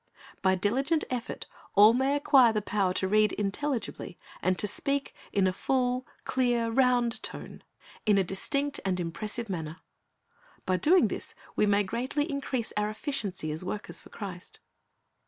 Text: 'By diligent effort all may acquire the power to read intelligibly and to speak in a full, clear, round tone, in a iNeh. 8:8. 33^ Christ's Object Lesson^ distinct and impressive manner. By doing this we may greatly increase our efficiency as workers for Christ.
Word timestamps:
'By 0.41 0.55
diligent 0.55 1.03
effort 1.11 1.45
all 1.75 1.93
may 1.93 2.15
acquire 2.15 2.51
the 2.51 2.61
power 2.63 2.91
to 2.95 3.07
read 3.07 3.33
intelligibly 3.33 4.17
and 4.41 4.57
to 4.57 4.65
speak 4.65 5.13
in 5.31 5.45
a 5.45 5.53
full, 5.53 6.07
clear, 6.23 6.71
round 6.71 7.21
tone, 7.21 7.61
in 8.07 8.17
a 8.17 8.23
iNeh. 8.23 8.23
8:8. 8.23 8.23
33^ 8.23 8.25
Christ's 8.25 8.25
Object 8.25 8.27
Lesson^ 8.27 8.27
distinct 8.27 8.79
and 8.83 8.99
impressive 8.99 9.49
manner. 9.51 9.77
By 10.65 10.77
doing 10.77 11.07
this 11.09 11.35
we 11.55 11.67
may 11.67 11.83
greatly 11.83 12.27
increase 12.31 12.73
our 12.75 12.89
efficiency 12.89 13.51
as 13.51 13.63
workers 13.63 13.99
for 14.01 14.09
Christ. 14.09 14.59